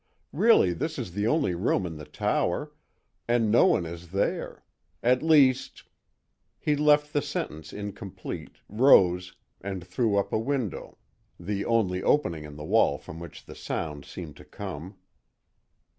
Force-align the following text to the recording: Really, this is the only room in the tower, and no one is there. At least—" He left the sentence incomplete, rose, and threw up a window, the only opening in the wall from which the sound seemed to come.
Really, 0.33 0.73
this 0.73 0.97
is 0.97 1.11
the 1.11 1.27
only 1.27 1.53
room 1.53 1.85
in 1.85 1.97
the 1.97 2.05
tower, 2.07 2.71
and 3.27 3.51
no 3.51 3.67
one 3.67 3.85
is 3.85 4.09
there. 4.09 4.63
At 5.03 5.21
least—" 5.21 5.83
He 6.57 6.75
left 6.75 7.13
the 7.13 7.21
sentence 7.21 7.71
incomplete, 7.71 8.55
rose, 8.67 9.35
and 9.63 9.85
threw 9.85 10.15
up 10.17 10.33
a 10.33 10.39
window, 10.39 10.97
the 11.39 11.65
only 11.65 12.01
opening 12.01 12.45
in 12.45 12.55
the 12.55 12.65
wall 12.65 12.97
from 12.97 13.19
which 13.19 13.45
the 13.45 13.53
sound 13.53 14.03
seemed 14.05 14.37
to 14.37 14.43
come. 14.43 14.95